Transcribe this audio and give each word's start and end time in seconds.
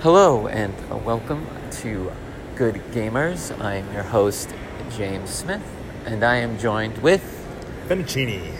Hello 0.00 0.46
and 0.46 0.72
welcome 1.04 1.44
to 1.72 2.12
Good 2.54 2.76
Gamers. 2.92 3.50
I'm 3.60 3.92
your 3.92 4.04
host, 4.04 4.48
James 4.96 5.28
Smith, 5.28 5.60
and 6.06 6.22
I 6.22 6.36
am 6.36 6.56
joined 6.56 6.96
with. 6.98 7.20
Fenaccini. 7.88 8.54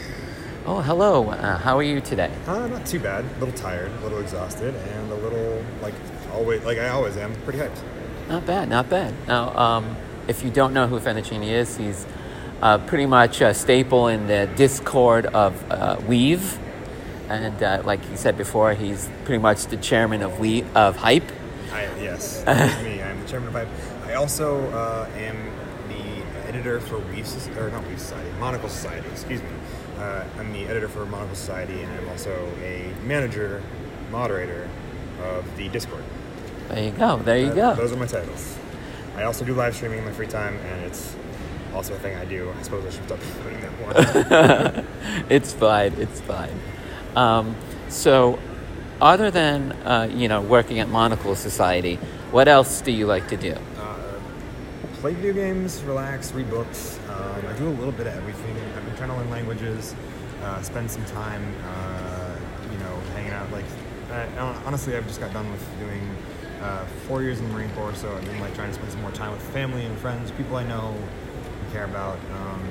Oh, 0.67 0.81
hello. 0.81 1.31
Uh, 1.31 1.57
how 1.59 1.79
are 1.79 1.85
you 1.85 2.01
today? 2.01 2.33
Uh, 2.49 2.67
not 2.67 2.85
too 2.85 2.99
bad. 2.99 3.25
A 3.25 3.39
little 3.39 3.55
tired, 3.55 3.93
a 3.93 4.01
little 4.03 4.19
exhausted, 4.19 4.75
and 4.75 5.13
a 5.13 5.15
little 5.15 5.65
like 5.81 5.95
always, 6.33 6.65
like 6.65 6.79
I 6.79 6.89
always 6.89 7.17
am, 7.17 7.33
pretty 7.43 7.61
hyped. 7.61 7.85
Not 8.29 8.45
bad, 8.45 8.69
not 8.69 8.89
bad. 8.91 9.15
Now, 9.29 9.57
um, 9.57 9.97
if 10.27 10.43
you 10.43 10.51
don't 10.51 10.75
know 10.75 10.89
who 10.89 10.99
Fenaccini 10.99 11.51
is, 11.51 11.77
he's 11.77 12.05
uh, 12.63 12.79
pretty 12.79 13.07
much 13.07 13.43
a 13.43 13.55
staple 13.55 14.09
in 14.09 14.27
the 14.27 14.51
Discord 14.57 15.27
of 15.27 15.71
uh, 15.71 16.01
Weave. 16.09 16.59
And 17.29 17.63
uh, 17.63 17.83
like 17.85 18.01
you 18.11 18.17
said 18.17 18.37
before, 18.39 18.75
he's 18.75 19.09
pretty 19.25 19.41
much 19.43 19.67
the 19.67 19.77
chairman 19.77 20.23
of 20.23 20.39
we 20.39 20.65
of 20.75 20.97
Hype. 20.97 21.31
I, 21.73 21.83
yes, 22.01 22.45
me. 22.83 23.03
I'm 23.03 23.21
the 23.23 23.29
chairman 23.29 23.49
of 23.49 23.55
Hype. 23.55 23.69
I 24.09 24.15
also 24.15 24.67
uh, 24.71 25.09
am 25.17 25.37
the 25.89 26.49
editor 26.49 26.81
for 26.81 26.99
Weave, 26.99 27.29
or 27.59 27.71
not 27.71 27.87
Weave 27.87 28.01
Society, 28.01 28.31
Monocle 28.41 28.69
Society. 28.71 29.07
Excuse 29.11 29.43
me. 29.43 29.49
Uh, 29.99 30.25
I'm 30.39 30.53
the 30.53 30.65
editor 30.67 30.89
for 30.89 31.05
Monocle 31.05 31.35
Society, 31.37 31.83
and 31.83 31.93
I'm 32.01 32.09
also 32.09 32.49
a 32.63 32.91
manager, 33.05 33.63
moderator 34.11 34.69
of 35.23 35.45
the 35.57 35.69
Discord. 35.69 36.05
There 36.69 36.85
you 36.85 36.91
go. 36.93 37.17
There 37.19 37.39
you 37.39 37.49
Uh, 37.49 37.55
go. 37.55 37.75
Those 37.75 37.93
are 37.93 37.97
my 37.97 38.07
titles. 38.07 38.57
I 39.17 39.25
also 39.25 39.45
do 39.45 39.53
live 39.55 39.75
streaming 39.75 39.99
in 39.99 40.05
my 40.05 40.13
free 40.13 40.29
time, 40.29 40.57
and 40.73 40.85
it's 40.85 41.15
also 41.75 41.95
a 41.95 41.99
thing 41.99 42.17
I 42.17 42.25
do. 42.25 42.51
I 42.59 42.63
suppose 42.63 42.87
I 42.87 42.91
should 42.91 43.05
stop 43.05 43.19
putting 43.43 43.61
that 43.61 44.85
more. 44.85 44.85
it's 45.29 45.53
fine. 45.53 45.93
It's 45.99 46.21
fine. 46.23 46.59
Um, 47.19 47.57
so, 47.89 48.39
other 49.01 49.31
than 49.31 49.73
uh, 49.85 50.09
you 50.15 50.29
know 50.29 50.41
working 50.41 50.79
at 50.79 50.89
Monocle 50.89 51.35
Society, 51.35 51.97
what 52.31 52.47
else 52.47 52.81
do 52.81 52.93
you 52.93 53.07
like 53.07 53.27
to 53.29 53.37
do? 53.37 53.55
uh, 53.81 54.21
play 55.01 55.15
video 55.15 55.33
games, 55.33 55.83
relax, 55.83 56.33
read 56.33 56.49
books. 56.51 56.99
Um, 57.09 57.43
I 57.49 57.53
do 57.59 57.67
a 57.69 57.75
little 57.81 57.93
bit 57.93 58.07
of 58.07 58.15
everything. 58.17 58.57
I've 58.77 58.85
been 58.85 58.97
trying 58.97 59.11
to 59.11 59.17
learn 59.17 59.31
languages, 59.31 59.95
uh, 60.45 60.63
spend 60.63 60.91
some 60.91 61.05
time, 61.07 61.43
uh, 61.67 62.37
you 62.73 62.79
know, 62.79 62.95
hanging 63.15 63.33
out. 63.33 63.51
Like, 63.51 63.65
uh, 64.13 64.55
honestly, 64.65 64.97
I've 64.97 65.07
just 65.07 65.21
got 65.21 65.33
done 65.33 65.51
with 65.51 65.65
doing 65.81 66.03
uh, 66.63 66.85
four 67.09 67.23
years 67.23 67.41
in 67.41 67.49
the 67.49 67.55
Marine 67.55 67.71
Corps, 67.71 67.95
so 67.95 68.15
I've 68.15 68.25
been 68.27 68.41
like 68.41 68.55
trying 68.55 68.69
to 68.69 68.75
spend 68.75 68.91
some 68.93 69.03
more 69.03 69.13
time 69.13 69.33
with 69.33 69.43
family 69.53 69.85
and 69.85 69.97
friends, 69.99 70.31
people 70.33 70.57
I 70.57 70.65
know 70.65 70.95
and 70.95 71.73
care 71.73 71.85
about, 71.85 72.19
um, 72.41 72.63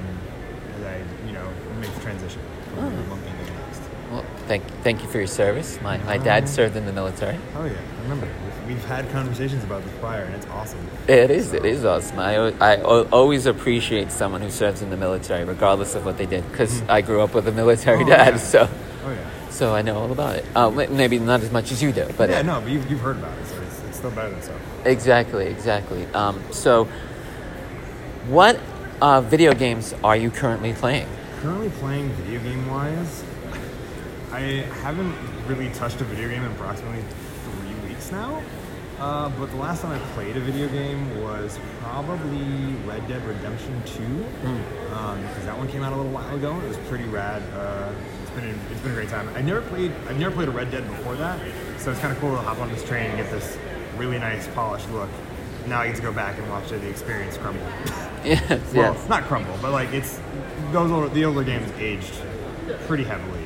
as 0.77 0.83
I, 0.83 0.97
you 1.25 1.33
know, 1.33 1.47
make 1.81 1.93
the 1.93 2.01
transition 2.01 2.41
from 2.75 2.85
Oh. 2.85 2.89
one 3.11 3.19
thing 3.19 3.33
to 3.39 3.45
the 3.45 3.51
next. 3.51 3.57
Well, 3.57 3.66
thank 4.47 4.63
thank 4.83 5.01
you 5.03 5.09
for 5.09 5.17
your 5.17 5.27
service. 5.27 5.79
My 5.81 5.97
my 5.99 6.17
dad 6.17 6.47
served 6.49 6.75
in 6.75 6.85
the 6.85 6.93
military. 6.93 7.37
Oh 7.55 7.65
yeah, 7.65 7.73
I 7.99 8.01
remember. 8.03 8.27
We've, 8.67 8.83
had 8.83 9.09
conversations 9.13 9.63
about 9.63 9.81
this 9.85 9.93
prior, 10.01 10.23
and 10.23 10.35
it's 10.35 10.45
awesome. 10.47 10.79
It 11.07 11.31
is. 11.31 11.53
It 11.53 11.63
is 11.63 11.85
awesome. 11.85 12.19
I, 12.19 12.49
I 12.59 12.81
always 12.81 13.45
appreciate 13.45 14.11
someone 14.11 14.41
who 14.41 14.49
serves 14.49 14.81
in 14.81 14.89
the 14.89 14.97
military, 14.97 15.45
regardless 15.45 15.95
of 15.95 16.03
what 16.03 16.17
they 16.17 16.25
did, 16.25 16.43
because 16.51 16.81
I 16.89 16.99
grew 16.99 17.21
up 17.21 17.33
with 17.33 17.47
a 17.47 17.51
military 17.53 18.03
Oh, 18.03 18.07
dad, 18.09 18.33
yeah. 18.33 18.37
so 18.37 18.69
Oh 19.05 19.11
yeah. 19.11 19.49
so 19.49 19.73
I 19.73 19.81
know 19.83 19.97
all 19.97 20.11
about 20.11 20.35
it. 20.35 20.45
Uh, 20.53 20.69
maybe 20.69 21.17
not 21.17 21.39
as 21.43 21.49
much 21.51 21.71
as 21.71 21.81
you 21.81 21.93
do, 21.93 22.05
but 22.17 22.29
yeah, 22.29 22.39
uh, 22.39 22.43
no, 22.43 22.59
but 22.59 22.69
you've, 22.69 22.91
you've 22.91 22.99
heard 22.99 23.15
about 23.17 23.37
it, 23.37 23.45
so 23.47 23.61
it's, 23.61 23.81
it's 23.87 23.97
still 23.99 24.11
better 24.11 24.31
than 24.31 24.41
so. 24.41 24.53
exactly, 24.83 25.45
exactly. 25.45 26.05
Um, 26.07 26.41
so, 26.51 26.89
what 28.27 28.59
uh, 29.01 29.21
video 29.21 29.53
games 29.53 29.93
are 30.03 30.17
you 30.17 30.29
currently 30.29 30.73
playing? 30.73 31.07
Currently 31.41 31.69
playing 31.79 32.09
video 32.09 32.41
game 32.41 32.67
wise, 32.69 33.23
I 34.37 34.41
haven't 34.83 35.15
really 35.47 35.69
touched 35.73 35.99
a 35.99 36.03
video 36.03 36.29
game 36.29 36.43
in 36.43 36.51
approximately 36.51 37.01
three 37.43 37.89
weeks 37.89 38.11
now. 38.11 38.43
Uh, 38.99 39.29
but 39.29 39.49
the 39.49 39.55
last 39.57 39.81
time 39.81 39.91
I 39.91 40.13
played 40.13 40.37
a 40.37 40.39
video 40.39 40.67
game 40.67 41.23
was 41.23 41.57
probably 41.81 42.75
Red 42.85 43.07
Dead 43.07 43.25
Redemption 43.25 43.81
2, 43.85 44.03
um, 44.93 45.21
because 45.23 45.45
that 45.45 45.57
one 45.57 45.67
came 45.67 45.81
out 45.81 45.91
a 45.91 45.95
little 45.95 46.11
while 46.11 46.35
ago. 46.35 46.55
It 46.59 46.67
was 46.67 46.77
pretty 46.87 47.05
rad. 47.05 47.41
Uh, 47.51 47.91
it's 48.21 48.29
been 48.31 48.45
a, 48.45 48.53
it's 48.71 48.81
been 48.81 48.91
a 48.91 48.95
great 48.95 49.09
time. 49.09 49.27
I 49.35 49.41
never 49.41 49.61
played 49.61 49.91
I've 50.07 50.19
never 50.19 50.35
played 50.35 50.49
a 50.49 50.51
Red 50.51 50.69
Dead 50.69 50.87
before 50.87 51.15
that, 51.15 51.39
so 51.79 51.89
it's 51.89 51.99
kind 51.99 52.13
of 52.13 52.19
cool 52.19 52.35
to 52.35 52.41
hop 52.41 52.59
on 52.59 52.69
this 52.69 52.83
train 52.83 53.09
and 53.09 53.17
get 53.17 53.31
this 53.31 53.57
really 53.97 54.19
nice 54.19 54.47
polished 54.49 54.87
look. 54.91 55.09
Now 55.65 55.79
I 55.81 55.87
get 55.87 55.95
to 55.95 56.01
go 56.03 56.13
back 56.13 56.37
and 56.37 56.47
watch 56.51 56.69
the 56.69 56.87
experience 56.87 57.37
crumble. 57.37 57.65
yes, 58.23 58.47
Well, 58.75 58.93
yes. 58.93 59.09
not 59.09 59.23
crumble, 59.23 59.57
but 59.63 59.71
like 59.71 59.93
it's 59.93 60.19
those 60.71 60.91
older, 60.91 61.09
the 61.09 61.25
older 61.25 61.43
games 61.43 61.71
aged 61.79 62.13
pretty 62.85 63.03
heavily, 63.03 63.29
if 63.29 63.35
I 63.35 63.35
recall. 63.35 63.36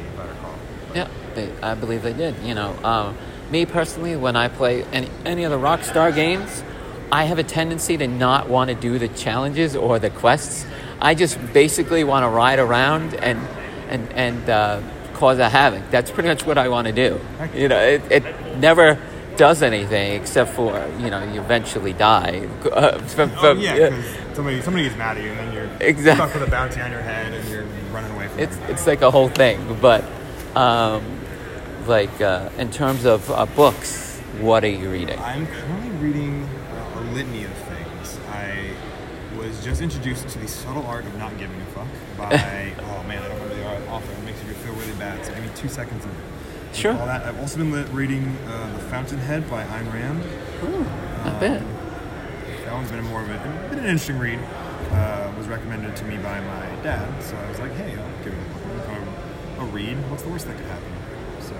Yeah, 0.95 1.07
they, 1.35 1.49
I 1.61 1.73
believe 1.75 2.03
they 2.03 2.13
did. 2.13 2.35
You 2.43 2.55
know, 2.55 2.75
um, 2.83 3.17
me 3.51 3.65
personally, 3.65 4.15
when 4.15 4.35
I 4.35 4.47
play 4.47 4.83
any, 4.85 5.09
any 5.25 5.43
of 5.43 5.51
the 5.51 5.57
Rockstar 5.57 6.13
games, 6.13 6.63
I 7.11 7.25
have 7.25 7.39
a 7.39 7.43
tendency 7.43 7.97
to 7.97 8.07
not 8.07 8.47
want 8.49 8.69
to 8.69 8.75
do 8.75 8.97
the 8.99 9.07
challenges 9.09 9.75
or 9.75 9.99
the 9.99 10.09
quests. 10.09 10.65
I 11.01 11.15
just 11.15 11.37
basically 11.53 12.03
want 12.03 12.23
to 12.23 12.29
ride 12.29 12.59
around 12.59 13.13
and 13.15 13.39
and 13.89 14.07
and 14.13 14.49
uh, 14.49 14.81
cause 15.15 15.39
a 15.39 15.49
havoc. 15.49 15.89
That's 15.91 16.09
pretty 16.11 16.29
much 16.29 16.45
what 16.45 16.57
I 16.57 16.69
want 16.69 16.87
to 16.87 16.93
do. 16.93 17.19
You 17.53 17.67
know, 17.67 17.79
it, 17.79 18.01
it 18.09 18.57
never 18.57 18.97
does 19.35 19.61
anything 19.61 20.21
except 20.21 20.51
for 20.51 20.71
you 20.99 21.09
know 21.09 21.23
you 21.33 21.41
eventually 21.41 21.93
die. 21.93 22.47
Uh, 22.71 22.97
from, 22.99 23.31
Oh 23.39 23.51
yeah, 23.53 23.75
yeah. 23.75 24.33
somebody 24.33 24.61
somebody 24.61 24.85
gets 24.85 24.95
mad 24.97 25.17
at 25.17 25.23
you, 25.23 25.31
and 25.31 25.39
then 25.39 25.53
you're 25.53 25.69
Exactly. 25.89 26.25
stuck 26.29 26.33
with 26.39 26.47
a 26.47 26.51
bounty 26.51 26.79
on 26.79 26.91
your 26.91 27.01
head, 27.01 27.33
and 27.33 27.49
you're 27.49 27.65
running 27.91 28.11
away 28.15 28.27
from 28.29 28.39
it's 28.39 28.57
it's 28.69 28.87
like 28.87 29.01
a 29.01 29.11
whole 29.11 29.27
thing. 29.27 29.77
But 29.81 30.05
um, 30.55 31.03
like 31.87 32.21
uh, 32.21 32.49
in 32.57 32.71
terms 32.71 33.05
of 33.05 33.29
uh, 33.31 33.45
books, 33.45 34.19
what 34.39 34.63
are 34.63 34.69
you 34.69 34.89
reading? 34.89 35.19
I'm 35.19 35.47
currently 35.47 35.89
reading 35.97 36.43
uh, 36.43 36.99
a 36.99 37.01
litany 37.13 37.43
of 37.43 37.51
things. 37.53 38.17
I 38.29 38.73
was 39.37 39.63
just 39.63 39.81
introduced 39.81 40.27
to 40.29 40.39
the 40.39 40.47
subtle 40.47 40.85
art 40.85 41.05
of 41.05 41.17
not 41.17 41.37
giving 41.37 41.59
a 41.61 41.65
fuck 41.65 41.87
by 42.17 42.73
oh 42.79 43.03
man, 43.03 43.23
I 43.23 43.27
don't 43.27 43.41
remember 43.41 43.55
the 43.55 43.91
author. 43.91 44.11
It 44.11 44.25
makes 44.25 44.43
you 44.43 44.53
feel 44.53 44.73
really 44.73 44.93
bad. 44.93 45.25
So 45.25 45.33
give 45.33 45.43
me 45.43 45.51
two 45.55 45.69
seconds 45.69 46.05
of 46.05 46.11
it. 46.11 46.75
Sure. 46.75 46.97
All 46.97 47.05
that. 47.05 47.25
I've 47.25 47.39
also 47.39 47.57
been 47.57 47.71
reading 47.93 48.37
uh, 48.47 48.73
The 48.73 48.83
Fountainhead 48.85 49.49
by 49.49 49.63
Ayn 49.63 49.93
Rand. 49.93 50.23
Ooh, 50.63 50.79
not 51.25 51.39
bad. 51.39 51.65
That 52.65 52.73
one's 52.73 52.91
been 52.91 53.03
more 53.05 53.21
of 53.21 53.29
a 53.29 53.37
been 53.69 53.79
an 53.79 53.85
interesting 53.85 54.19
read. 54.19 54.39
Uh, 54.91 55.31
was 55.37 55.47
recommended 55.47 55.95
to 55.95 56.05
me 56.05 56.17
by 56.17 56.39
my 56.39 56.83
dad, 56.83 57.21
so 57.23 57.35
I 57.35 57.49
was 57.49 57.59
like, 57.59 57.71
hey, 57.73 57.97
I'll 57.97 58.23
give 58.23 58.33
it 58.33 58.39
a, 58.39 59.20
a 59.61 59.65
read. 59.65 59.97
What's 60.09 60.23
the 60.23 60.29
worst 60.29 60.47
that 60.47 60.57
could 60.57 60.65
happen? 60.65 60.91
So 61.41 61.53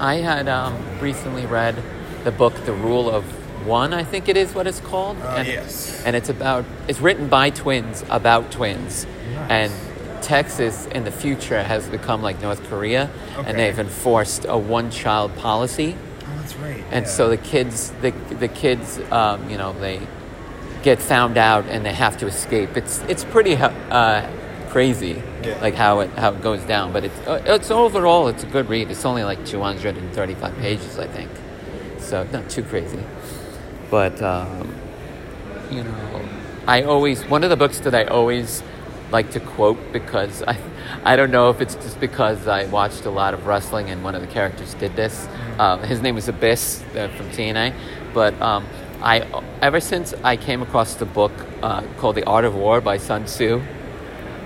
I 0.00 0.16
had 0.16 0.48
um, 0.48 0.76
recently 1.00 1.46
read 1.46 1.82
the 2.24 2.30
book 2.30 2.54
The 2.64 2.72
Rule 2.72 3.10
of 3.10 3.24
One. 3.66 3.92
I 3.92 4.04
think 4.04 4.28
it 4.28 4.36
is 4.36 4.54
what 4.54 4.66
it's 4.66 4.80
called. 4.80 5.18
Uh, 5.20 5.36
and, 5.38 5.48
yes. 5.48 6.02
And 6.04 6.14
it's 6.16 6.28
about 6.28 6.64
it's 6.86 7.00
written 7.00 7.28
by 7.28 7.50
twins 7.50 8.04
about 8.10 8.50
twins, 8.52 9.06
Nice. 9.34 9.50
and 9.50 10.22
Texas 10.22 10.86
in 10.86 11.04
the 11.04 11.10
future 11.10 11.62
has 11.62 11.88
become 11.88 12.22
like 12.22 12.40
North 12.42 12.62
Korea, 12.68 13.10
Okay. 13.36 13.48
and 13.48 13.58
they've 13.58 13.78
enforced 13.78 14.44
a 14.48 14.56
one-child 14.58 15.34
policy. 15.36 15.96
oh, 16.22 16.36
that's 16.40 16.54
right. 16.56 16.84
and 16.90 17.04
yeah. 17.06 17.10
so 17.10 17.28
the 17.28 17.36
kids 17.36 17.90
the, 18.02 18.10
the 18.40 18.48
kids 18.48 19.00
um, 19.10 19.48
you 19.50 19.56
know 19.56 19.72
they 19.80 20.00
get 20.82 21.00
found 21.00 21.36
out 21.36 21.64
and 21.66 21.84
they 21.84 21.92
have 21.92 22.16
to 22.16 22.26
escape 22.26 22.76
it's 22.76 23.00
it's 23.08 23.24
pretty 23.24 23.56
uh, 23.56 24.22
crazy 24.70 25.22
Yeah. 25.42 25.58
like 25.60 25.74
how 25.74 26.00
it 26.00 26.10
how 26.10 26.32
it 26.32 26.42
goes 26.42 26.62
down 26.62 26.92
but 26.92 27.04
it's 27.04 27.18
uh, 27.26 27.42
it's 27.46 27.70
overall 27.70 28.28
it's 28.28 28.42
a 28.44 28.46
good 28.46 28.68
read. 28.68 28.90
It's 28.90 29.04
only 29.04 29.24
like 29.24 29.44
235 29.44 30.56
pages 30.58 30.98
i 30.98 31.06
think. 31.06 31.30
So 31.98 32.26
not 32.32 32.48
too 32.48 32.62
crazy. 32.62 33.02
But 33.90 34.20
um, 34.22 34.74
you 35.70 35.82
know 35.84 36.20
i 36.66 36.82
always 36.82 37.24
one 37.26 37.44
of 37.44 37.50
the 37.50 37.56
books 37.56 37.80
that 37.80 37.94
i 37.94 38.04
always 38.04 38.62
like 39.10 39.30
to 39.30 39.40
quote 39.40 39.78
because 39.92 40.42
i 40.42 40.56
i 41.04 41.16
don't 41.16 41.30
know 41.30 41.48
if 41.50 41.60
it's 41.60 41.74
just 41.76 41.98
because 42.00 42.46
i 42.46 42.64
watched 42.66 43.04
a 43.06 43.10
lot 43.10 43.32
of 43.34 43.46
wrestling 43.46 43.88
and 43.90 44.02
one 44.04 44.14
of 44.14 44.20
the 44.20 44.26
characters 44.28 44.74
did 44.74 44.94
this. 44.96 45.26
Um, 45.58 45.82
his 45.82 46.00
name 46.02 46.16
is 46.18 46.28
abyss 46.28 46.82
uh, 46.94 47.08
from 47.16 47.26
tna 47.30 47.74
but 48.14 48.32
um, 48.40 48.66
i 49.02 49.20
ever 49.62 49.80
since 49.80 50.14
i 50.24 50.36
came 50.36 50.60
across 50.62 50.94
the 50.94 51.06
book 51.06 51.32
uh, 51.62 51.82
called 51.98 52.16
the 52.16 52.24
art 52.24 52.44
of 52.44 52.54
war 52.54 52.80
by 52.80 52.96
sun 52.98 53.24
tzu 53.24 53.60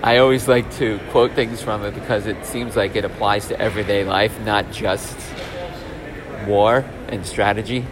I 0.03 0.17
always 0.17 0.49
like 0.49 0.69
to 0.75 0.99
quote 1.11 1.31
things 1.31 1.61
from 1.61 1.85
it 1.85 1.93
because 1.93 2.27
it 2.27 2.45
seems 2.45 2.75
like 2.75 2.97
it 2.97 3.05
applies 3.05 3.47
to 3.47 3.59
everyday 3.59 4.03
life, 4.03 4.37
not 4.41 4.69
just 4.69 5.17
war 6.45 6.83
and 7.07 7.25
strategy. 7.25 7.85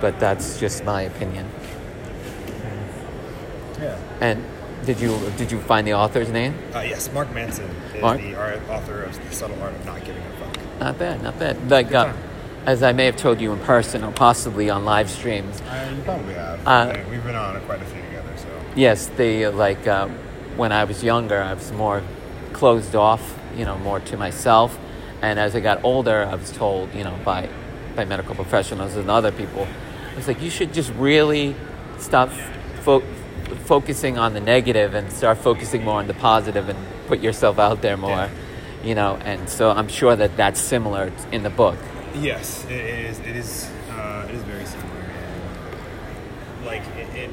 But 0.00 0.18
that's 0.18 0.58
just 0.58 0.84
my 0.84 1.02
opinion. 1.02 1.48
yeah. 3.80 3.96
And 4.20 4.44
did 4.84 5.00
you 5.00 5.16
did 5.36 5.52
you 5.52 5.60
find 5.60 5.86
the 5.86 5.94
author's 5.94 6.28
name? 6.30 6.58
Uh, 6.74 6.80
yes, 6.80 7.10
Mark 7.12 7.32
Manson 7.32 7.70
is 7.94 8.02
Mark? 8.02 8.20
the 8.20 8.36
author 8.36 9.04
of 9.04 9.28
The 9.28 9.34
Subtle 9.34 9.62
Art 9.62 9.74
of 9.74 9.86
Not 9.86 10.04
Giving 10.04 10.22
a 10.22 10.30
Fuck. 10.38 10.80
Not 10.80 10.98
bad, 10.98 11.22
not 11.22 11.38
bad. 11.38 11.70
Like 11.70 11.94
uh, 11.94 12.12
as 12.66 12.82
I 12.82 12.90
may 12.90 13.04
have 13.06 13.16
told 13.16 13.40
you 13.40 13.52
in 13.52 13.60
person 13.60 14.02
or 14.02 14.10
possibly 14.10 14.68
on 14.70 14.84
live 14.84 15.08
streams. 15.08 15.62
I, 15.62 15.88
you 15.88 16.02
probably 16.02 16.34
have. 16.34 16.66
Uh, 16.66 16.70
I 16.70 16.96
mean, 16.96 17.10
we've 17.10 17.24
been 17.24 17.36
on 17.36 17.60
quite 17.62 17.80
a 17.80 17.84
few 17.84 18.02
together, 18.02 18.32
so. 18.36 18.48
Yes, 18.74 19.06
they 19.06 19.46
like 19.48 19.86
uh, 19.86 20.08
when 20.56 20.72
I 20.72 20.84
was 20.84 21.02
younger, 21.02 21.40
I 21.42 21.54
was 21.54 21.70
more 21.72 22.02
closed 22.52 22.94
off, 22.94 23.38
you 23.56 23.64
know, 23.64 23.76
more 23.78 24.00
to 24.00 24.16
myself. 24.16 24.78
And 25.22 25.38
as 25.38 25.54
I 25.54 25.60
got 25.60 25.84
older, 25.84 26.24
I 26.24 26.34
was 26.34 26.50
told, 26.52 26.94
you 26.94 27.04
know, 27.04 27.16
by 27.24 27.48
by 27.94 28.04
medical 28.04 28.34
professionals 28.34 28.94
and 28.96 29.10
other 29.10 29.32
people. 29.32 29.66
It's 30.16 30.28
like 30.28 30.42
you 30.42 30.50
should 30.50 30.74
just 30.74 30.92
really 30.94 31.54
stop 31.98 32.30
fo- 32.80 33.02
focusing 33.64 34.18
on 34.18 34.34
the 34.34 34.40
negative 34.40 34.94
and 34.94 35.10
start 35.10 35.38
focusing 35.38 35.82
more 35.82 35.98
on 35.98 36.06
the 36.06 36.14
positive 36.14 36.68
and 36.68 36.78
put 37.06 37.20
yourself 37.20 37.58
out 37.58 37.80
there 37.80 37.96
more. 37.96 38.10
Yeah. 38.10 38.30
You 38.84 38.94
know, 38.94 39.16
and 39.24 39.48
so 39.48 39.70
I'm 39.70 39.88
sure 39.88 40.14
that 40.14 40.36
that's 40.36 40.60
similar 40.60 41.10
in 41.32 41.42
the 41.42 41.50
book. 41.50 41.78
Yes, 42.14 42.64
it 42.66 42.72
is. 42.72 43.18
It 43.20 43.36
is. 43.36 43.70
Uh, 43.90 44.26
it 44.28 44.34
is 44.34 44.42
very 44.42 44.64
similar. 44.64 44.92
And, 44.92 46.66
like 46.66 46.82
it, 46.96 47.08
it, 47.16 47.30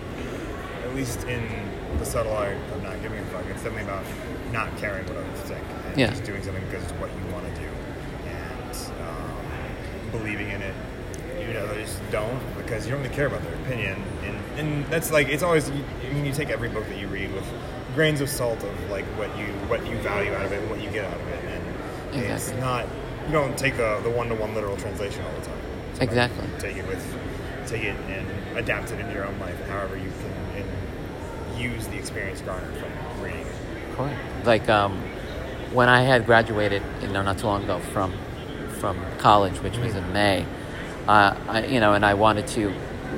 at 0.86 0.96
least 0.96 1.24
in 1.26 1.44
the 2.00 2.06
subtle 2.06 2.34
art 2.34 2.56
of 2.74 2.84
not 2.84 3.02
giving 3.02 3.20
a 3.20 3.26
fuck, 3.26 3.44
it's 3.50 3.64
definitely 3.64 3.84
about 3.84 4.04
not 4.52 4.76
caring 4.78 5.06
what 5.08 5.18
others 5.18 5.40
think 5.42 5.64
and 5.88 5.98
Yeah. 5.98 6.10
just 6.10 6.24
doing 6.24 6.42
something 6.44 6.64
because 6.66 6.84
it's 6.84 6.94
what 6.94 7.10
you 7.12 7.34
want 7.34 7.46
to 7.54 7.62
do 7.62 7.68
and 8.28 8.76
um, 9.02 10.12
believing 10.12 10.50
in 10.50 10.62
it. 10.62 10.74
Even 11.42 11.56
if 11.58 11.70
others 11.70 12.00
don't, 12.12 12.40
because 12.58 12.86
you 12.86 12.92
don't 12.94 13.02
really 13.04 13.14
care 13.14 13.28
about 13.28 13.44
their 13.44 13.54
opinion, 13.56 14.02
and 14.24 14.38
and 14.60 14.86
that's 14.86 15.12
like 15.12 15.28
it's 15.28 15.44
always. 15.44 15.70
You, 15.70 15.84
I 16.10 16.14
mean, 16.14 16.26
you 16.26 16.32
take 16.32 16.50
every 16.50 16.70
book 16.70 16.88
that 16.88 16.98
you 16.98 17.08
read 17.08 17.34
with 17.34 17.44
grains 17.96 18.22
of 18.22 18.30
salt 18.30 18.64
of 18.64 18.90
like 18.90 19.04
what 19.18 19.36
you 19.38 19.48
what 19.68 19.86
you 19.86 19.98
value 19.98 20.32
out 20.34 20.46
of 20.46 20.52
it 20.54 20.62
and 20.62 20.70
what 20.70 20.82
you 20.82 20.90
get 20.90 21.04
out 21.06 21.20
of 21.20 21.28
it, 21.28 21.44
and 22.14 22.24
it's 22.24 22.52
not. 22.54 22.86
You 23.28 23.34
don't 23.34 23.58
take 23.58 23.76
the 23.76 24.00
the 24.04 24.10
one 24.10 24.30
to 24.30 24.36
one 24.36 24.54
literal 24.56 24.78
translation 24.78 25.22
all 25.26 25.34
the 25.40 25.46
time. 25.46 25.58
It's 25.92 26.00
Exactly. 26.00 26.48
Take 26.60 26.78
it 26.78 26.88
with, 26.88 27.04
take 27.68 27.84
it 27.84 27.96
and 28.08 28.58
adapt 28.58 28.92
it 28.92 29.00
into 29.02 29.14
your 29.14 29.26
own 29.26 29.38
life, 29.40 29.60
however 29.68 29.98
you 29.98 30.12
can 30.22 30.34
use 31.64 31.88
the 31.88 31.98
experience 31.98 32.42
garnered 32.42 32.76
from 32.76 33.24
reading. 33.24 33.46
Correct. 33.96 34.46
Like 34.46 34.70
um, 34.70 35.02
when 35.72 35.90
I 35.90 36.02
had 36.02 36.26
graduated, 36.26 36.84
you 37.02 37.08
know, 37.08 37.22
not 37.22 37.38
too 37.38 37.48
long 37.48 37.64
ago 37.64 37.80
from 37.80 38.14
from 38.80 39.00
college, 39.18 39.58
which 39.62 39.78
was 39.78 39.96
in 39.96 40.12
May, 40.12 40.46
uh, 41.08 41.36
I, 41.48 41.66
you 41.66 41.80
know, 41.80 41.94
and 41.94 42.06
I 42.06 42.16
wanted 42.16 42.48
to 42.48 42.74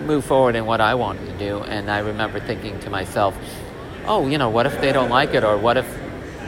move 0.06 0.24
forward 0.24 0.56
in 0.56 0.66
what 0.66 0.80
I 0.80 0.94
wanted 0.94 1.26
to 1.26 1.38
do, 1.40 1.60
and 1.64 1.90
I 1.90 2.00
remember 2.00 2.40
thinking 2.40 2.80
to 2.82 2.90
myself, 2.90 3.36
"Oh, 4.06 4.28
you 4.28 4.38
know, 4.38 4.50
what 4.50 4.66
if 4.68 4.80
they 4.80 4.92
don't 4.92 5.10
like 5.10 5.34
it, 5.34 5.44
or 5.44 5.58
what 5.58 5.78
if, 5.78 5.88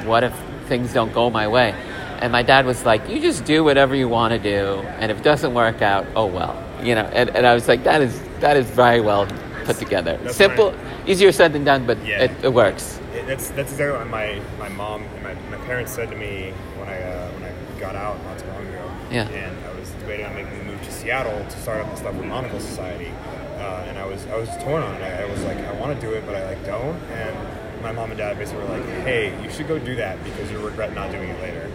what 0.05 0.23
if 0.23 0.33
things 0.67 0.93
don't 0.93 1.13
go 1.13 1.29
my 1.29 1.47
way?" 1.47 1.73
And 2.19 2.31
my 2.31 2.43
dad 2.43 2.65
was 2.65 2.85
like, 2.85 3.09
"You 3.09 3.19
just 3.19 3.45
do 3.45 3.63
whatever 3.63 3.95
you 3.95 4.07
want 4.07 4.33
to 4.33 4.39
do, 4.39 4.81
and 4.99 5.11
if 5.11 5.17
it 5.19 5.23
doesn't 5.23 5.53
work 5.53 5.81
out, 5.81 6.05
oh 6.15 6.27
well." 6.27 6.63
You 6.83 6.93
know, 6.93 7.05
and, 7.05 7.29
and 7.35 7.47
I 7.47 7.55
was 7.55 7.67
like, 7.67 7.83
"That 7.83 8.01
is 8.01 8.21
that 8.39 8.55
is 8.55 8.69
very 8.69 9.01
well 9.01 9.27
put 9.67 9.77
together. 9.77 10.17
That's 10.23 10.35
Simple, 10.35 10.73
easier 11.05 11.31
said 11.31 11.53
than 11.53 11.63
done, 11.63 11.85
but 11.85 11.97
Yeah. 12.05 12.23
it, 12.25 12.31
it 12.43 12.53
works." 12.53 12.99
That's 13.27 13.49
that's 13.57 13.71
exactly 13.73 13.97
what 13.99 14.07
my 14.07 14.39
my 14.57 14.69
mom 14.69 15.03
and 15.03 15.23
my, 15.23 15.33
my 15.57 15.59
parents 15.65 15.91
said 15.91 16.09
to 16.09 16.15
me 16.15 16.53
when 16.79 16.87
I 16.87 16.97
uh, 17.01 17.29
when 17.35 17.43
I 17.49 17.51
got 17.79 17.95
out 17.95 18.15
not 18.23 18.39
too 18.39 18.47
long 18.55 18.65
ago. 18.67 18.83
Yeah. 19.11 19.27
And 19.43 19.53
I 19.67 19.71
was 19.79 19.89
debating 20.01 20.25
on 20.25 20.33
making 20.35 20.57
the 20.59 20.65
move 20.71 20.81
to 20.83 20.91
Seattle 20.91 21.39
to 21.53 21.57
start 21.59 21.79
up 21.83 21.89
the 21.91 21.97
stuff 21.97 22.15
with 22.15 22.25
Monocle 22.25 22.59
Society, 22.59 23.11
uh, 23.59 23.85
and 23.87 23.97
I 23.97 24.05
was 24.05 24.25
I 24.27 24.37
was 24.37 24.49
torn 24.63 24.81
on 24.83 24.95
it. 24.95 25.01
I, 25.03 25.23
I 25.23 25.25
was 25.31 25.41
like 25.43 25.57
I 25.57 25.73
want 25.73 25.99
to 25.99 26.01
do 26.07 26.13
it, 26.13 26.25
but 26.25 26.35
I 26.35 26.45
like 26.45 26.63
don't. 26.65 26.95
And 27.11 27.35
my 27.83 27.91
mom 27.91 28.09
and 28.11 28.17
dad 28.17 28.37
basically 28.39 28.63
were 28.63 28.77
like, 28.77 28.85
Hey, 29.03 29.33
you 29.43 29.49
should 29.51 29.67
go 29.67 29.77
do 29.77 29.95
that 29.95 30.23
because 30.23 30.49
you'll 30.51 30.63
regret 30.63 30.93
not 30.95 31.11
doing 31.11 31.29
it 31.29 31.39
later. 31.41 31.69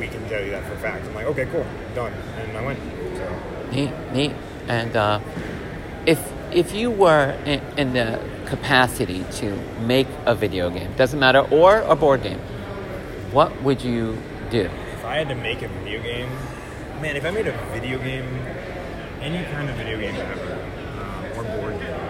We 0.00 0.06
can 0.08 0.26
tell 0.28 0.42
you 0.42 0.50
that 0.52 0.64
for 0.66 0.74
a 0.74 0.78
fact. 0.78 1.04
I'm 1.06 1.14
like, 1.14 1.26
okay, 1.26 1.46
cool, 1.52 1.66
done. 1.94 2.12
And 2.38 2.56
I 2.56 2.62
went. 2.64 2.78
So 3.16 3.26
Neat, 3.72 3.90
neat. 4.12 4.32
And 4.68 4.96
uh, 4.96 5.18
if 6.06 6.20
if 6.52 6.74
you 6.74 6.90
were 6.90 7.36
in, 7.44 7.60
in 7.76 7.92
the 7.92 8.20
capacity 8.46 9.24
to 9.32 9.56
make 9.80 10.08
a 10.26 10.34
video 10.34 10.70
game, 10.70 10.92
doesn't 10.96 11.18
matter, 11.18 11.40
or 11.40 11.80
a 11.80 11.94
board 11.94 12.22
game, 12.22 12.40
what 13.32 13.62
would 13.62 13.82
you 13.82 14.16
do? 14.50 14.70
if 14.98 15.04
I 15.04 15.16
had 15.16 15.28
to 15.28 15.34
make 15.36 15.62
a 15.62 15.68
video 15.68 16.02
game, 16.02 16.28
man, 17.00 17.16
if 17.16 17.24
I 17.24 17.30
made 17.30 17.46
a 17.46 17.52
video 17.72 17.98
game, 17.98 18.26
any 19.20 19.44
kind 19.52 19.70
of 19.70 19.76
video 19.76 19.98
game 20.00 20.16
ever, 20.16 20.54
uh, 20.98 21.36
or 21.36 21.44
board 21.44 21.78
game, 21.78 22.00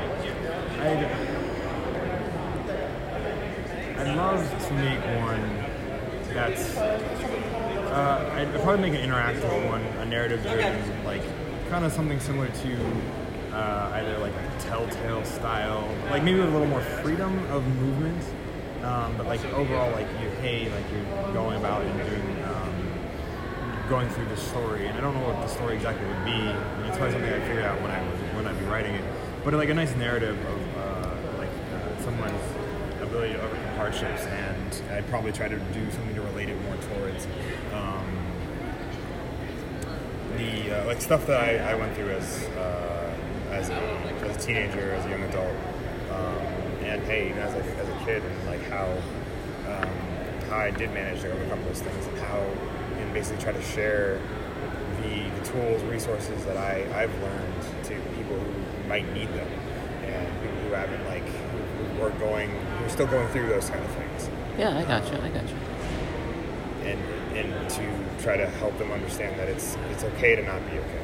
I'd, 0.81 1.05
I'd 3.99 4.17
love 4.17 4.69
to 4.69 4.75
make 4.75 5.01
one 5.21 5.65
that's, 6.33 6.77
uh, 6.79 8.31
I'd 8.35 8.63
probably 8.63 8.91
make 8.91 9.01
an 9.01 9.11
interactive 9.11 9.69
one, 9.69 9.83
a 9.83 10.07
narrative 10.07 10.43
driven, 10.43 11.05
like, 11.05 11.23
kind 11.69 11.85
of 11.85 11.93
something 11.93 12.21
similar 12.21 12.49
to 12.49 12.77
uh, 13.59 13.91
either 13.95 14.19
like 14.19 14.33
a 14.33 14.61
Telltale 14.61 15.25
style, 15.25 15.89
like 16.11 16.23
maybe 16.23 16.39
with 16.39 16.49
a 16.49 16.53
little 16.53 16.69
more 16.69 16.81
freedom 17.03 17.39
of 17.51 17.67
movement, 17.67 18.23
um, 18.85 19.17
but 19.17 19.27
like 19.27 19.45
overall, 19.47 19.91
like 19.93 20.07
you, 20.23 20.29
hey, 20.41 20.71
like 20.71 20.85
you're 20.93 21.33
going 21.33 21.57
about 21.57 21.83
and 21.83 22.09
doing, 22.09 22.45
um, 22.45 23.89
going 23.89 24.09
through 24.11 24.27
the 24.27 24.37
story, 24.37 24.87
and 24.87 24.97
I 24.97 25.01
don't 25.01 25.15
know 25.15 25.27
what 25.27 25.41
the 25.43 25.49
story 25.49 25.75
exactly 25.75 26.07
would 26.07 26.25
be. 26.25 26.39
It's 26.87 26.97
probably 26.97 27.13
something 27.13 27.33
I 27.33 27.41
figure 27.41 27.63
out 27.63 27.81
when 27.83 27.91
I 27.91 28.01
was 28.09 28.21
when 28.37 28.47
I'd 28.47 28.59
be 28.59 28.67
writing 28.67 28.95
it, 28.95 29.05
but 29.45 29.55
like 29.55 29.71
a 29.71 29.75
nice 29.75 29.95
narrative 29.97 30.39
of 30.39 30.79
uh, 30.79 31.39
like 31.39 31.51
uh, 31.75 32.03
someone's 32.05 32.41
ability 33.03 33.33
to 33.33 33.43
overcome 33.43 33.77
hardships, 33.77 34.23
and 34.23 34.83
I'd 34.93 35.09
probably 35.09 35.33
try 35.33 35.49
to 35.49 35.59
do 35.59 35.91
something 35.91 36.15
to 36.15 36.23
relate 36.23 36.49
it 36.49 36.61
more 36.63 36.77
towards. 36.77 37.27
Um, 37.75 38.05
the 40.37 40.83
uh, 40.83 40.87
like 40.87 41.01
stuff 41.01 41.27
that 41.27 41.43
I, 41.43 41.73
I 41.73 41.75
went 41.75 41.97
through 41.97 42.11
as 42.11 42.45
uh, 42.57 42.98
as, 43.59 43.71
a, 43.71 43.75
as 44.25 44.37
a 44.37 44.41
teenager, 44.41 44.93
as 44.95 45.05
a 45.07 45.11
young 45.11 45.23
adult, 45.23 45.55
um, 46.13 46.37
and 46.85 47.03
hey, 47.03 47.29
even 47.31 47.39
as 47.39 47.55
a, 47.55 47.59
as 47.59 47.89
a 47.89 48.05
kid, 48.05 48.23
and 48.23 48.47
like 48.47 48.63
how 48.69 48.87
um, 49.67 49.91
how 50.49 50.59
I 50.59 50.71
did 50.71 50.93
manage 50.95 51.21
to 51.23 51.33
overcome 51.33 51.63
those 51.65 51.83
things, 51.83 52.07
and 52.07 52.19
how 52.19 52.39
and 52.39 53.13
basically 53.13 53.43
try 53.43 53.53
to 53.53 53.63
share 53.63 54.21
the, 55.03 55.29
the 55.29 55.45
tools, 55.45 55.83
resources 55.85 56.45
that 56.45 56.57
I 56.57 56.87
I've 57.03 57.15
learned 57.21 57.63
to 57.85 57.95
people 58.17 58.39
who 58.39 58.89
might 58.89 59.13
need 59.13 59.29
them, 59.35 59.49
and 60.05 60.43
people 60.43 60.59
who 60.69 60.73
haven't 60.73 61.05
like 61.07 61.27
who, 61.27 62.03
are 62.03 62.11
going 62.11 62.51
who 62.51 62.85
are 62.85 62.89
still 62.89 63.07
going 63.09 63.29
through 63.29 63.49
those 63.49 63.69
kind 63.69 63.85
of 63.85 63.91
things 63.93 64.31
Yeah, 64.57 64.79
I 64.79 64.85
got 64.85 65.05
you. 65.13 65.19
I 65.19 65.29
got 65.29 65.49
you. 65.49 65.57
and 66.85 67.01
and 67.37 67.71
to 67.71 68.23
try 68.23 68.37
to 68.37 68.47
help 68.47 68.79
them 68.79 68.93
understand 68.93 69.39
that 69.39 69.49
it's 69.49 69.77
it's 69.91 70.05
okay 70.05 70.37
to 70.37 70.43
not 70.43 70.65
be 70.71 70.79
okay. 70.79 71.03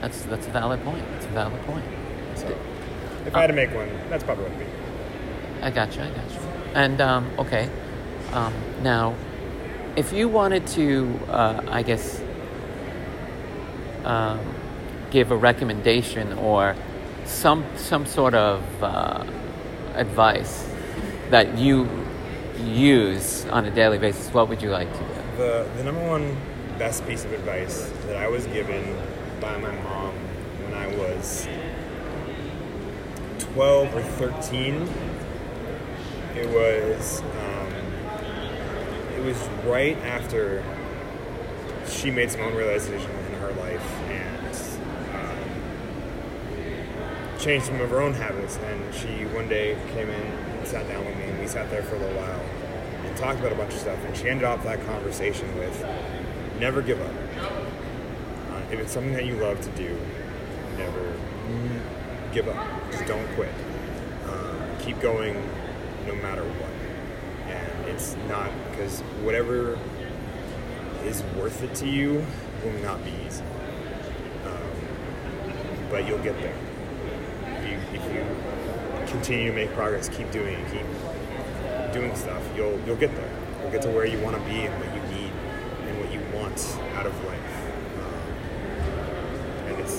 That's 0.00 0.22
that's 0.22 0.46
a 0.46 0.50
valid 0.50 0.82
point. 0.84 1.04
That's 1.12 1.26
a 1.26 1.28
valid 1.30 1.60
point. 1.62 1.84
So 2.34 2.56
if 3.26 3.34
I 3.34 3.40
had 3.40 3.46
to 3.48 3.52
make 3.52 3.74
one, 3.74 3.88
that's 4.08 4.24
probably 4.24 4.44
what 4.44 4.52
it'd 4.52 4.66
be. 4.66 5.62
I 5.62 5.70
got 5.70 5.94
you. 5.96 6.02
I 6.02 6.10
got 6.10 6.30
you. 6.30 6.38
And 6.74 7.00
um, 7.00 7.30
okay, 7.38 7.70
um, 8.32 8.52
now, 8.82 9.14
if 9.96 10.12
you 10.12 10.28
wanted 10.28 10.66
to, 10.68 11.18
uh, 11.28 11.62
I 11.68 11.82
guess, 11.82 12.22
um, 14.04 14.38
give 15.10 15.30
a 15.30 15.36
recommendation 15.36 16.34
or 16.34 16.76
some 17.24 17.64
some 17.76 18.06
sort 18.06 18.34
of 18.34 18.62
uh, 18.82 19.24
advice 19.94 20.68
that 21.30 21.58
you 21.58 21.88
use 22.62 23.46
on 23.46 23.64
a 23.64 23.70
daily 23.70 23.98
basis, 23.98 24.32
what 24.32 24.48
would 24.48 24.62
you 24.62 24.70
like 24.70 24.92
to 24.92 24.98
do? 24.98 25.14
The 25.38 25.68
the 25.76 25.84
number 25.84 26.06
one 26.06 26.36
best 26.78 27.06
piece 27.06 27.24
of 27.24 27.32
advice 27.32 27.90
that 28.06 28.16
I 28.16 28.28
was 28.28 28.46
given 28.48 28.96
by 29.40 29.56
my 29.58 29.70
mom 29.82 30.14
when 30.62 30.74
I 30.74 30.86
was 30.96 31.46
twelve 33.38 33.94
or 33.94 34.02
thirteen, 34.02 34.88
it 36.34 36.48
was 36.48 37.22
um, 37.22 37.72
it 39.16 39.24
was 39.24 39.36
right 39.64 39.96
after 39.98 40.64
she 41.88 42.10
made 42.10 42.30
some 42.30 42.40
own 42.42 42.54
realization 42.54 43.10
in 43.10 43.34
her 43.40 43.52
life 43.52 44.00
and 44.08 44.56
um, 45.14 45.38
changed 47.38 47.66
some 47.66 47.80
of 47.80 47.90
her 47.90 48.00
own 48.00 48.14
habits. 48.14 48.56
And 48.56 48.94
she 48.94 49.24
one 49.34 49.48
day 49.48 49.76
came 49.92 50.08
in 50.08 50.20
and 50.20 50.66
sat 50.66 50.88
down 50.88 51.04
with 51.04 51.16
me, 51.16 51.24
and 51.24 51.38
we 51.40 51.46
sat 51.46 51.70
there 51.70 51.82
for 51.82 51.96
a 51.96 51.98
little 51.98 52.16
while 52.16 52.40
and 53.04 53.16
talked 53.16 53.38
about 53.38 53.52
a 53.52 53.56
bunch 53.56 53.72
of 53.74 53.80
stuff. 53.80 53.98
And 54.04 54.16
she 54.16 54.28
ended 54.28 54.44
off 54.44 54.64
that 54.64 54.84
conversation 54.86 55.56
with, 55.58 55.86
"Never 56.58 56.82
give 56.82 57.00
up. 57.00 57.12
If 58.70 58.80
it's 58.80 58.92
something 58.92 59.12
that 59.12 59.24
you 59.26 59.36
love 59.36 59.60
to 59.60 59.70
do, 59.70 59.96
never 60.76 61.14
give 62.32 62.48
up. 62.48 62.90
Just 62.90 63.06
don't 63.06 63.26
quit. 63.34 63.52
Um, 64.26 64.60
keep 64.80 65.00
going, 65.00 65.34
no 66.06 66.14
matter 66.16 66.42
what. 66.42 66.70
And 67.48 67.88
it's 67.88 68.16
not 68.28 68.50
because 68.70 69.00
whatever 69.22 69.78
is 71.04 71.22
worth 71.38 71.62
it 71.62 71.74
to 71.76 71.88
you 71.88 72.24
will 72.64 72.72
not 72.82 73.04
be 73.04 73.12
easy. 73.26 73.44
Um, 74.44 75.88
but 75.88 76.06
you'll 76.08 76.18
get 76.18 76.36
there. 76.40 76.56
If 77.44 77.70
you, 77.70 78.00
if 78.00 78.14
you 78.14 78.26
continue 79.06 79.50
to 79.50 79.54
make 79.54 79.72
progress, 79.74 80.08
keep 80.08 80.30
doing 80.32 80.54
it, 80.54 80.72
keep 80.72 81.92
doing 81.92 82.14
stuff, 82.16 82.42
you'll 82.56 82.80
you'll 82.80 82.96
get 82.96 83.14
there. 83.14 83.30
You'll 83.62 83.70
get 83.70 83.82
to 83.82 83.90
where 83.90 84.06
you 84.06 84.18
want 84.20 84.36
to 84.36 84.42
be 84.42 84.66
and 84.66 84.74
what 84.74 84.94
you 84.94 85.16
need 85.16 85.30
and 85.86 86.00
what 86.00 86.12
you 86.12 86.20
want 86.36 86.58
out 86.96 87.06
of 87.06 87.24
life. 87.24 87.55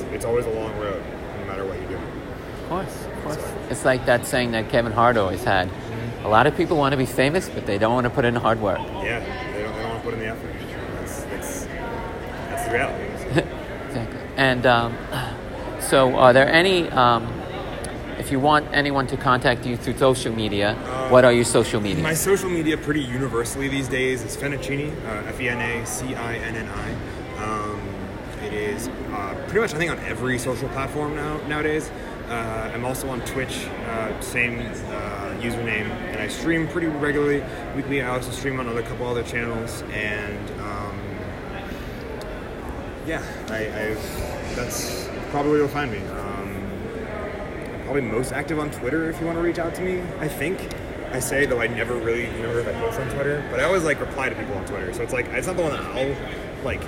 Um, 0.08 0.14
and 0.14 0.16
it's 0.16 0.16
it's 0.16 0.26
always 0.26 0.46
a 0.46 0.50
long 0.52 0.78
road, 0.80 1.04
no 1.40 1.46
matter 1.46 1.66
what 1.66 1.80
you 1.82 1.88
do. 1.88 1.96
Of 1.96 2.70
course, 2.70 3.06
of 3.06 3.24
course. 3.24 3.54
It's 3.70 3.86
like 3.86 4.06
that 4.06 4.26
saying 4.26 4.52
that 4.52 4.70
Kevin 4.70 4.92
Hart 4.92 5.18
always 5.18 5.44
had. 5.44 5.70
A 6.24 6.28
lot 6.28 6.48
of 6.48 6.58
people 6.58 6.78
want 6.78 6.94
to 6.94 6.98
be 6.98 7.06
famous, 7.06 7.48
but 7.50 7.66
they 7.66 7.78
don't 7.78 7.94
want 7.94 8.06
to 8.06 8.10
put 8.10 8.26
in 8.26 8.36
hard 8.36 8.60
work. 8.60 8.80
Yeah, 8.80 9.20
they 9.20 9.64
don't, 9.64 9.76
they 9.76 9.82
don't 9.82 9.90
want 9.90 10.00
to 10.00 10.04
put 10.04 10.14
in 10.14 10.20
the 10.20 10.28
effort. 10.28 10.54
That's 10.96 11.24
that's 11.24 11.66
that's 12.50 12.66
the 12.66 12.74
reality. 12.74 13.04
exactly. 13.88 14.20
And 14.36 14.66
um, 14.66 14.98
so, 15.80 16.16
are 16.16 16.34
there 16.34 16.50
any? 16.50 16.90
Um, 16.90 17.34
if 18.18 18.32
you 18.32 18.40
want 18.40 18.68
anyone 18.74 19.08
to 19.08 19.16
contact 19.16 19.66
you 19.66 19.78
through 19.78 19.98
social 19.98 20.34
media, 20.34 20.74
what 21.10 21.24
are 21.24 21.32
your 21.32 21.46
social 21.46 21.80
media? 21.80 22.04
My 22.04 22.16
social 22.16 22.50
media, 22.50 22.76
pretty 22.76 23.02
universally 23.02 23.68
these 23.70 23.88
days, 23.88 24.24
is 24.24 24.36
Fenaccini, 24.36 24.92
uh, 25.06 25.28
F 25.28 25.40
E 25.40 25.50
N 25.50 25.62
A 25.62 25.86
C 25.86 26.16
I 26.16 26.36
N 26.38 26.56
N 26.56 26.68
I. 26.68 26.96
It 28.48 28.54
is 28.54 28.88
uh, 28.88 29.36
pretty 29.48 29.60
much, 29.60 29.74
I 29.74 29.78
think, 29.78 29.92
on 29.92 30.00
every 30.00 30.40
social 30.40 30.70
platform 30.70 31.18
now 31.18 31.36
nowadays. 31.48 31.92
Uh, 32.30 32.72
I'm 32.74 32.86
also 32.86 33.10
on 33.10 33.20
Twitch, 33.26 33.66
uh, 33.66 34.22
same 34.22 34.60
uh, 34.60 35.36
username, 35.42 35.90
and 36.08 36.22
I 36.22 36.30
stream 36.30 36.66
pretty 36.70 36.88
regularly. 36.88 37.44
Weekly, 37.76 38.02
I 38.02 38.08
also 38.08 38.32
stream 38.32 38.62
on 38.62 38.70
other 38.70 38.84
couple 38.84 39.06
other 39.06 39.24
channels, 39.24 39.82
and 39.92 40.50
um, 40.62 40.98
yeah, 43.06 43.22
I, 43.50 43.66
I 43.66 43.94
that's 44.56 45.10
probably 45.32 45.52
where 45.52 45.60
you'll 45.60 45.68
find 45.68 45.92
me. 45.92 46.00
Um, 46.08 46.70
probably 47.84 48.02
most 48.02 48.32
active 48.32 48.60
on 48.60 48.72
Twitter 48.72 49.10
if 49.10 49.20
you 49.20 49.26
want 49.26 49.38
to 49.38 49.44
reach 49.44 49.60
out 49.60 49.76
to 49.76 49.82
me. 49.82 50.02
I 50.20 50.30
think 50.30 50.74
I 51.12 51.20
say 51.20 51.46
though 51.46 51.60
I 51.60 51.68
never 51.68 51.96
really 51.96 52.28
remember 52.28 52.62
if 52.62 52.68
I 52.70 52.72
post 52.80 52.98
on 52.98 53.10
Twitter, 53.10 53.46
but 53.52 53.60
I 53.60 53.64
always 53.64 53.84
like 53.84 54.00
reply 54.00 54.30
to 54.30 54.36
people 54.36 54.56
on 54.56 54.66
Twitter. 54.66 54.94
So 54.94 55.04
it's 55.04 55.12
like 55.12 55.26
it's 55.28 55.48
not 55.48 55.58
the 55.58 55.64
one 55.64 55.74
that 55.74 55.82
I'll 55.82 56.64
like 56.64 56.82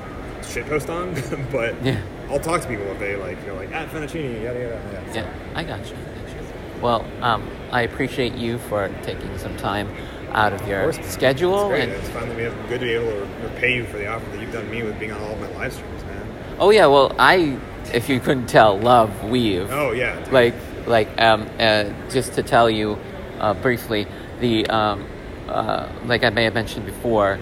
shit 0.49 0.65
post 0.67 0.89
on, 0.89 1.13
but 1.51 1.81
Yeah. 1.83 2.01
I'll 2.29 2.39
talk 2.39 2.61
to 2.61 2.67
people 2.67 2.85
if 2.87 2.99
they 2.99 3.15
like 3.15 3.39
you 3.41 3.47
know 3.47 3.55
like 3.55 3.71
at 3.71 3.89
Fenaccini 3.89 4.43
yada 4.43 4.59
yada. 4.59 4.81
Yeah. 5.13 5.13
Yeah, 5.15 5.33
I 5.55 5.63
got 5.63 5.79
you. 5.89 5.95
I 5.95 6.19
got 6.21 6.29
you. 6.29 6.81
Well, 6.81 7.05
um, 7.21 7.49
I 7.71 7.81
appreciate 7.81 8.33
you 8.35 8.57
for 8.57 8.89
taking 9.03 9.37
some 9.37 9.55
time 9.57 9.87
out 10.31 10.53
of 10.53 10.67
your 10.67 10.89
Of 10.89 10.95
course, 10.95 11.11
schedule. 11.11 11.59
It's 11.61 11.69
great. 11.69 11.83
And 11.83 11.91
It's 11.93 12.09
finally 12.09 12.35
be- 12.35 12.67
good 12.69 12.79
to 12.81 12.85
be 12.85 12.91
able 12.93 13.11
to 13.25 13.27
repay 13.43 13.75
you 13.75 13.85
for 13.85 13.97
the 13.97 14.07
offer 14.07 14.25
that 14.31 14.39
you've 14.39 14.51
done 14.53 14.69
me 14.69 14.83
with 14.83 14.99
being 14.99 15.11
on 15.11 15.21
all 15.21 15.31
of 15.33 15.39
my 15.39 15.49
live 15.57 15.73
streams, 15.73 16.03
man. 16.03 16.27
oh 16.59 16.69
yeah, 16.69 16.85
well 16.85 17.15
I, 17.17 17.57
if 17.93 18.07
you 18.09 18.19
couldn't 18.19 18.47
tell, 18.47 18.77
love 18.77 19.23
Weave. 19.25 19.69
Oh 19.71 19.91
yeah, 19.91 20.23
dude. 20.23 20.33
like 20.33 20.53
like 20.87 21.21
um, 21.21 21.47
uh, 21.59 21.85
just 22.09 22.33
to 22.33 22.43
tell 22.43 22.69
you 22.69 22.97
uh, 23.39 23.53
briefly 23.55 24.07
the 24.39 24.67
um, 24.67 25.05
uh, 25.47 25.89
like 26.05 26.23
I 26.23 26.29
may 26.29 26.43
have 26.43 26.53
mentioned 26.53 26.85
before 26.85 27.39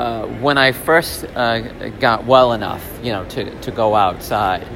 uh, 0.00 0.26
when 0.44 0.56
I 0.58 0.72
first 0.72 1.24
uh, 1.24 1.60
got 2.06 2.24
well 2.24 2.52
enough 2.52 2.84
you 3.02 3.12
know 3.14 3.24
to, 3.34 3.40
to 3.66 3.70
go 3.70 3.94
outside 3.94 4.66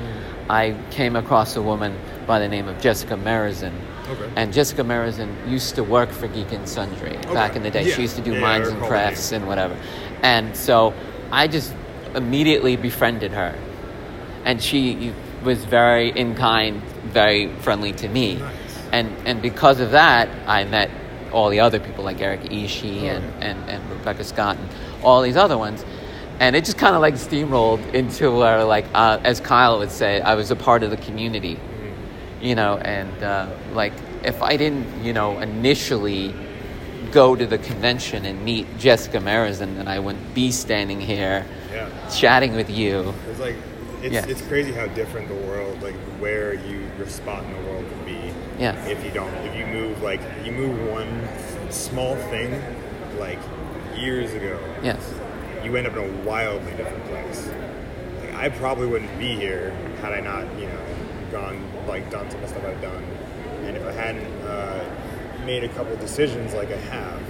I 0.62 0.76
came 0.90 1.16
across 1.16 1.56
a 1.56 1.62
woman 1.62 1.92
by 2.26 2.38
the 2.44 2.48
name 2.48 2.68
of 2.68 2.76
Jessica 2.80 3.14
Merizan 3.16 3.72
Okay. 4.12 4.30
and 4.36 4.52
Jessica 4.52 4.82
Merizan 4.82 5.30
used 5.50 5.74
to 5.76 5.82
work 5.82 6.10
for 6.10 6.28
Geek 6.28 6.52
and 6.52 6.68
Sundry 6.68 7.16
back 7.32 7.56
in 7.56 7.62
the 7.62 7.70
day 7.70 7.84
Yeah. 7.86 7.94
she 7.94 8.02
used 8.02 8.16
to 8.16 8.22
do 8.22 8.32
Yeah, 8.32 8.38
I 8.44 8.48
minds 8.48 8.68
and 8.68 8.78
crafts 8.82 9.32
and 9.32 9.46
whatever 9.48 9.74
and 10.22 10.54
so 10.54 10.92
I 11.32 11.48
just 11.48 11.72
immediately 12.14 12.76
befriended 12.76 13.32
her 13.32 13.52
and 14.44 14.60
she 14.62 15.12
was 15.42 15.64
very 15.64 16.10
in 16.10 16.34
kind, 16.34 16.82
very 17.12 17.48
friendly 17.64 17.92
to 17.92 18.08
me. 18.08 18.36
Nice. 18.36 18.78
And 18.92 19.08
and 19.28 19.40
because 19.42 19.80
of 19.80 19.90
that, 19.92 20.28
I 20.46 20.64
met 20.64 20.90
all 21.32 21.48
the 21.50 21.60
other 21.60 21.80
people 21.80 22.04
like 22.04 22.20
Erika 22.20 22.48
Ishii 22.48 23.02
Oh, 23.04 23.06
and, 23.14 23.24
and, 23.42 23.58
and 23.70 23.80
Rebecca 23.90 24.24
Scott 24.24 24.56
and 24.56 24.68
all 25.04 25.22
these 25.22 25.36
other 25.36 25.58
ones. 25.58 25.84
And 26.40 26.56
it 26.56 26.64
just 26.64 26.78
kind 26.78 26.94
of 26.96 27.00
like 27.00 27.14
steamrolled 27.14 27.94
into 27.94 28.30
where, 28.36 28.64
like, 28.64 28.86
uh, 28.94 29.20
as 29.22 29.40
Kyle 29.40 29.78
would 29.78 29.90
say, 29.92 30.20
I 30.20 30.34
was 30.34 30.50
a 30.50 30.56
part 30.56 30.82
of 30.82 30.90
the 30.90 30.96
community, 30.96 31.54
Mm-hmm. 31.54 32.44
you 32.44 32.54
know. 32.56 32.76
And 32.78 33.22
uh, 33.22 33.46
like, 33.72 33.92
if 34.24 34.42
I 34.42 34.56
didn't, 34.56 35.04
you 35.04 35.12
know, 35.12 35.38
initially 35.38 36.34
go 37.12 37.36
to 37.36 37.46
the 37.46 37.58
convention 37.58 38.24
and 38.24 38.44
meet 38.44 38.66
Jessica 38.78 39.18
Merizan, 39.18 39.76
then 39.76 39.86
I 39.86 40.00
wouldn't 40.00 40.34
be 40.34 40.50
standing 40.50 41.00
here 41.00 41.46
yeah. 41.72 41.88
chatting 42.08 42.56
with 42.56 42.68
you. 42.68 43.14
It's 43.30 43.38
like 43.38 43.54
it's, 44.02 44.12
Yeah. 44.12 44.26
it's 44.26 44.42
crazy 44.42 44.72
how 44.72 44.86
different 44.88 45.28
the 45.28 45.34
world, 45.46 45.80
like 45.82 45.94
where 46.18 46.54
you 46.54 46.80
your 46.98 47.06
spot 47.08 47.44
in 47.44 47.52
the 47.52 47.70
world 47.70 47.84
can 47.88 48.04
be. 48.04 48.32
Yeah. 48.58 48.84
If 48.86 49.04
you 49.04 49.10
don't, 49.12 49.32
if 49.46 49.54
you 49.56 49.66
move 49.66 50.02
like 50.02 50.20
you 50.44 50.50
move 50.52 50.90
one 50.90 51.28
small 51.70 52.16
thing, 52.16 52.60
like 53.18 53.38
years 53.96 54.32
ago, 54.34 54.58
Yes. 54.82 55.00
you 55.64 55.76
end 55.76 55.86
up 55.86 55.96
in 55.96 55.98
a 56.04 56.22
wildly 56.24 56.72
different 56.72 57.04
place. 57.06 57.48
Like 58.20 58.34
I 58.34 58.48
probably 58.48 58.86
wouldn't 58.86 59.18
be 59.18 59.34
here 59.34 59.70
had 60.02 60.12
I 60.12 60.20
not, 60.20 60.44
you 60.58 60.66
know, 60.66 60.78
gone 61.30 61.62
like 61.86 62.10
done 62.10 62.30
some 62.30 62.42
of 62.42 62.48
the 62.48 62.54
stuff 62.54 62.64
I've 62.64 62.80
done, 62.82 63.02
and 63.64 63.76
if 63.76 63.84
I 63.86 63.92
hadn't 63.92 64.42
uh, 64.42 64.84
made 65.46 65.64
a 65.64 65.68
couple 65.70 65.96
decisions 65.96 66.54
like 66.54 66.70
I 66.70 66.76
have, 66.76 67.22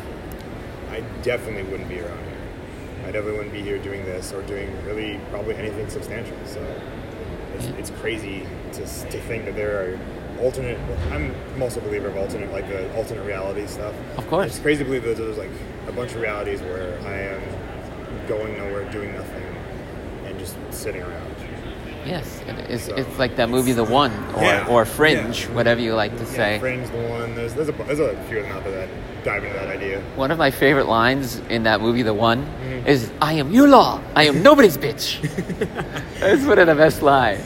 I 0.91 1.01
definitely 1.23 1.65
wouldn't 1.71 1.89
be 1.89 2.01
around 2.01 2.19
here. 2.19 2.39
I 3.03 3.07
definitely 3.13 3.33
wouldn't 3.39 3.53
be 3.53 3.63
here 3.63 3.79
doing 3.79 4.05
this 4.05 4.33
or 4.33 4.43
doing 4.43 4.71
really 4.85 5.21
probably 5.31 5.55
anything 5.57 5.89
substantial. 5.91 6.37
So 6.47 6.65
it's, 7.57 7.67
it's 7.79 7.91
crazy 8.01 8.47
to, 8.73 8.81
to 8.81 9.21
think 9.23 9.45
that 9.47 9.55
there 9.57 9.81
are 9.81 9.99
alternate. 10.45 10.79
I'm 11.11 11.35
I'm 11.55 11.63
also 11.63 11.81
a 11.81 11.83
believer 11.85 12.09
of 12.09 12.17
alternate, 12.17 12.53
like 12.53 12.69
the 12.69 12.93
alternate 12.97 13.25
reality 13.25 13.67
stuff. 13.67 13.95
Of 14.17 14.27
course. 14.29 14.47
it's 14.53 14.59
crazy 14.61 14.79
to 14.85 14.85
believe 14.85 15.05
that 15.05 15.17
there's 15.17 15.39
like 15.39 15.51
a 15.89 15.93
bunch 15.93 16.13
of 16.15 16.21
realities 16.21 16.61
where 16.63 16.99
I 17.07 17.15
am 17.35 17.43
going 18.29 18.57
nowhere, 18.57 18.85
doing 18.91 19.13
nothing, 19.15 19.43
and 20.27 20.39
just 20.39 20.57
sitting 20.71 21.03
around. 21.03 21.31
Yes, 22.07 22.43
it's, 22.69 22.85
So, 22.85 22.95
it's 22.97 23.19
like 23.19 23.37
that 23.37 23.49
movie 23.49 23.73
The 23.73 23.83
One 23.83 24.13
or, 24.37 24.43
Yeah, 24.43 24.67
or 24.69 24.85
Fringe, 24.85 25.47
yeah. 25.47 25.55
whatever 25.55 25.81
you 25.81 25.95
like 25.95 26.13
to 26.19 26.25
Yeah, 26.25 26.31
say. 26.39 26.59
Fringe, 26.59 26.87
the 26.91 26.99
one. 27.09 27.35
There's 27.35 27.55
there's 27.55 27.71
a 27.71 27.73
there's 27.73 27.99
a 27.99 28.15
few 28.29 28.41
of 28.41 28.45
them 28.45 28.53
out 28.57 28.63
there 28.65 28.73
that 28.87 28.89
dive 29.25 29.43
into 29.43 29.57
that 29.59 29.69
idea. 29.69 30.03
One 30.15 30.31
of 30.31 30.37
my 30.37 30.51
favorite 30.51 30.87
lines 30.87 31.39
in 31.49 31.63
that 31.63 31.81
movie, 31.81 32.03
The 32.03 32.13
One, 32.13 32.45
Mm-hmm. 32.45 32.87
is 32.89 33.11
"I 33.23 33.33
am 33.35 33.53
your 33.53 33.69
law. 33.69 34.03
I 34.15 34.25
am 34.25 34.43
nobody's 34.43 34.77
bitch." 34.77 35.07
That's 36.21 36.45
one 36.45 36.59
of 36.59 36.67
the 36.67 36.75
best 36.75 37.01
lines, 37.01 37.41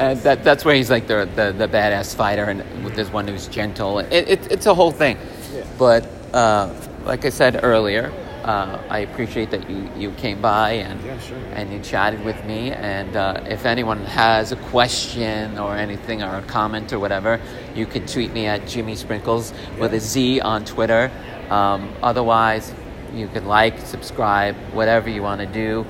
and 0.00 0.18
that 0.20 0.42
that's 0.44 0.64
where 0.64 0.74
he's 0.74 0.90
like 0.90 1.06
the 1.06 1.28
the, 1.36 1.52
the 1.52 1.68
badass 1.68 2.14
fighter, 2.16 2.44
and 2.44 2.60
there's 2.96 3.10
one 3.12 3.28
who's 3.28 3.46
gentle. 3.48 3.98
It, 4.00 4.28
it, 4.28 4.52
it's 4.52 4.66
a 4.66 4.74
whole 4.74 4.90
thing, 4.92 5.16
Yeah. 5.54 5.64
but 5.78 6.08
uh, 6.34 6.72
like 7.04 7.24
I 7.24 7.30
said 7.30 7.60
earlier, 7.62 8.12
uh, 8.44 8.78
I 8.88 9.00
appreciate 9.00 9.50
that 9.50 9.68
you, 9.68 9.90
you 9.96 10.10
came 10.12 10.40
by 10.40 10.72
and 10.72 11.02
Yeah, 11.04 11.18
sure. 11.18 11.38
and 11.54 11.72
you 11.72 11.78
chatted 11.80 12.24
with 12.24 12.42
me. 12.44 12.70
And 12.72 13.14
uh, 13.16 13.44
if 13.46 13.66
anyone 13.66 13.98
has 14.06 14.52
a 14.52 14.56
question 14.56 15.58
or 15.58 15.76
anything 15.76 16.22
or 16.22 16.36
a 16.36 16.42
comment 16.42 16.92
or 16.92 16.98
whatever, 16.98 17.40
you 17.74 17.86
can 17.86 18.06
tweet 18.06 18.32
me 18.32 18.46
at 18.46 18.66
Jimmy 18.66 18.96
Sprinkles 18.96 19.52
with 19.78 19.92
a 19.94 20.00
Z 20.00 20.40
on 20.40 20.64
Twitter. 20.64 21.10
Um, 21.50 21.92
otherwise, 22.02 22.72
you 23.14 23.28
can 23.28 23.46
like, 23.46 23.78
subscribe, 23.80 24.54
whatever 24.72 25.10
you 25.10 25.22
want 25.22 25.40
to 25.40 25.46
do. 25.46 25.84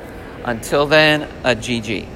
Until 0.45 0.87
then, 0.87 1.23
a 1.45 1.55
GG. 1.55 2.07